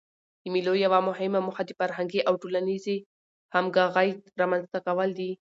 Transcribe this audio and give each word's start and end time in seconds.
د 0.41 0.43
مېلو 0.53 0.73
یوه 0.85 0.99
مهمه 1.09 1.39
موخه 1.47 1.63
د 1.65 1.71
فرهنګي 1.79 2.21
او 2.27 2.33
ټولنیزي 2.41 2.97
همږغۍ 3.53 4.09
رامنځ 4.41 4.63
ته 4.73 4.79
کول 4.87 5.09
دي. 5.19 5.31